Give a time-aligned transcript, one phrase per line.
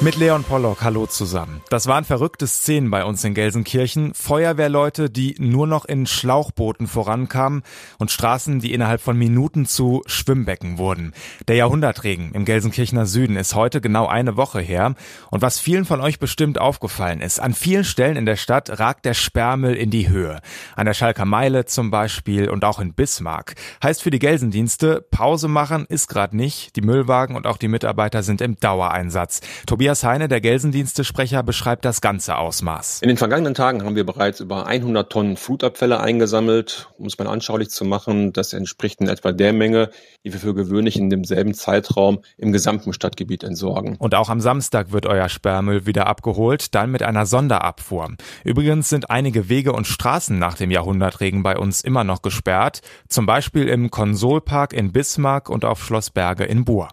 [0.00, 1.60] Mit Leon Pollock, hallo zusammen.
[1.70, 4.14] Das waren verrückte Szenen bei uns in Gelsenkirchen.
[4.14, 7.64] Feuerwehrleute, die nur noch in Schlauchbooten vorankamen
[7.98, 11.14] und Straßen, die innerhalb von Minuten zu Schwimmbecken wurden.
[11.48, 14.94] Der Jahrhundertregen im Gelsenkirchener Süden ist heute genau eine Woche her.
[15.32, 19.04] Und was vielen von euch bestimmt aufgefallen ist, an vielen Stellen in der Stadt ragt
[19.04, 20.40] der Sperrmüll in die Höhe.
[20.76, 23.56] An der Schalker Meile zum Beispiel und auch in Bismarck.
[23.82, 26.76] Heißt für die Gelsendienste, Pause machen ist gerade nicht.
[26.76, 29.40] Die Müllwagen und auch die Mitarbeiter sind im Dauereinsatz.
[29.66, 33.00] Tobias Tobias Heine, der Gelsendienstesprecher, beschreibt das ganze Ausmaß.
[33.00, 36.90] In den vergangenen Tagen haben wir bereits über 100 Tonnen Flutabfälle eingesammelt.
[36.98, 39.88] Um es mal anschaulich zu machen, das entspricht in etwa der Menge,
[40.26, 43.96] die wir für gewöhnlich in demselben Zeitraum im gesamten Stadtgebiet entsorgen.
[43.96, 48.14] Und auch am Samstag wird euer Sperrmüll wieder abgeholt, dann mit einer Sonderabfuhr.
[48.44, 53.24] Übrigens sind einige Wege und Straßen nach dem Jahrhundertregen bei uns immer noch gesperrt, zum
[53.24, 56.90] Beispiel im Konsolpark in Bismarck und auf Schloss Berge in Buhr.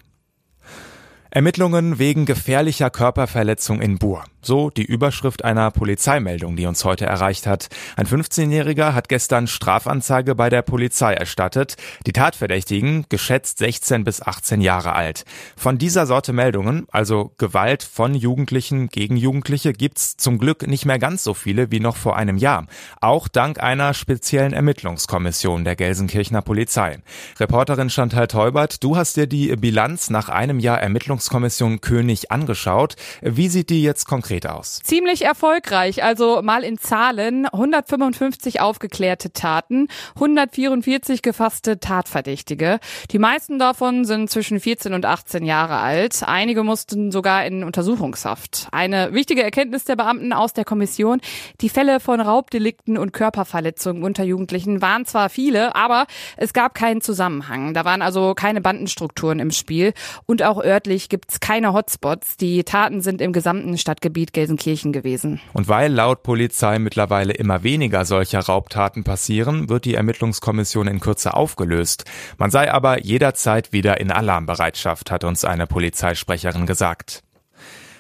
[1.36, 4.24] Ermittlungen wegen gefährlicher Körperverletzung in Buhr.
[4.46, 7.68] So die Überschrift einer Polizeimeldung, die uns heute erreicht hat.
[7.96, 11.78] Ein 15-Jähriger hat gestern Strafanzeige bei der Polizei erstattet.
[12.06, 15.26] Die Tatverdächtigen, geschätzt 16 bis 18 Jahre alt.
[15.58, 21.00] Von dieser Sorte Meldungen, also Gewalt von Jugendlichen gegen Jugendliche, gibt's zum Glück nicht mehr
[21.00, 22.68] ganz so viele wie noch vor einem Jahr.
[23.02, 27.00] Auch dank einer speziellen Ermittlungskommission der Gelsenkirchener Polizei.
[27.40, 32.96] Reporterin Chantal Teubert, du hast dir die Bilanz nach einem Jahr Ermittlungskommission König angeschaut.
[33.24, 34.80] Wie sieht die jetzt konkret konkret aus?
[34.84, 36.04] Ziemlich erfolgreich.
[36.04, 37.46] Also mal in Zahlen.
[37.46, 42.80] 155 aufgeklärte Taten, 144 gefasste Tatverdächtige.
[43.12, 46.24] Die meisten davon sind zwischen 14 und 18 Jahre alt.
[46.26, 48.68] Einige mussten sogar in Untersuchungshaft.
[48.72, 51.22] Eine wichtige Erkenntnis der Beamten aus der Kommission.
[51.62, 56.06] Die Fälle von Raubdelikten und Körperverletzungen unter Jugendlichen waren zwar viele, aber
[56.38, 57.74] es gab keinen Zusammenhang.
[57.74, 59.94] Da waren also keine Bandenstrukturen im Spiel.
[60.26, 62.38] Und auch örtlich gibt es keine Hotspots.
[62.38, 65.40] Die Taten sind im gesamten Stadtgebiet Gebiet Gelsenkirchen gewesen.
[65.54, 71.34] Und weil laut Polizei mittlerweile immer weniger solcher Raubtaten passieren, wird die Ermittlungskommission in Kürze
[71.34, 72.06] aufgelöst.
[72.38, 77.25] Man sei aber jederzeit wieder in Alarmbereitschaft, hat uns eine Polizeisprecherin gesagt.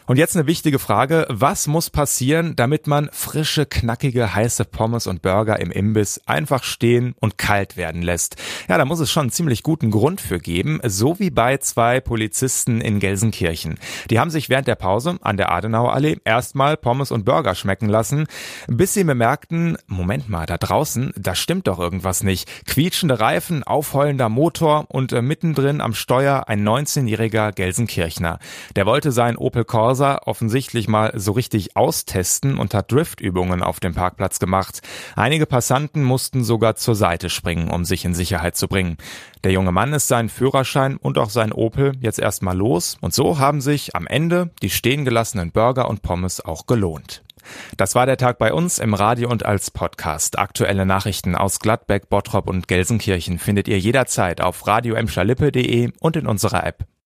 [0.07, 1.25] Und jetzt eine wichtige Frage.
[1.29, 7.15] Was muss passieren, damit man frische, knackige, heiße Pommes und Burger im Imbiss einfach stehen
[7.19, 8.35] und kalt werden lässt?
[8.69, 12.01] Ja, da muss es schon einen ziemlich guten Grund für geben, so wie bei zwei
[12.01, 13.79] Polizisten in Gelsenkirchen.
[14.11, 18.27] Die haben sich während der Pause an der Adenauerallee erstmal Pommes und Burger schmecken lassen,
[18.67, 22.47] bis sie bemerkten, Moment mal, da draußen, da stimmt doch irgendwas nicht.
[22.67, 28.37] Quietschende Reifen, aufheulender Motor und äh, mittendrin am Steuer ein 19-jähriger Gelsenkirchner.
[28.75, 33.79] Der wollte sein Opel Corsa Corsa offensichtlich mal so richtig austesten und hat Driftübungen auf
[33.79, 34.81] dem Parkplatz gemacht.
[35.15, 38.97] Einige Passanten mussten sogar zur Seite springen, um sich in Sicherheit zu bringen.
[39.45, 43.39] Der junge Mann ist seinen Führerschein und auch sein Opel jetzt erstmal los und so
[43.39, 45.05] haben sich am Ende die stehen
[45.53, 47.23] Burger und Pommes auch gelohnt.
[47.77, 50.37] Das war der Tag bei uns im Radio und als Podcast.
[50.37, 54.95] Aktuelle Nachrichten aus Gladbeck, Bottrop und Gelsenkirchen findet ihr jederzeit auf radio
[56.01, 56.85] und in unserer App.